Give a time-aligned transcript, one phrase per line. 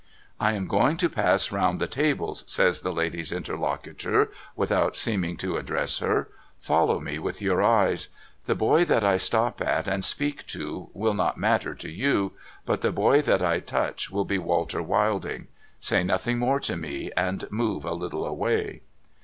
[0.41, 5.57] _*I am going to pass round the tables,' says the lady's interlocutor, without seeming to
[5.57, 6.27] address her.'
[6.69, 8.07] Follow me with your eyes.
[8.45, 12.31] The boy that I stop at and speak to, will not matter to you.
[12.65, 15.49] But the boy that I touch, will be Walter Wilding.
[15.79, 18.81] Say nothing more to me, and move a little away.'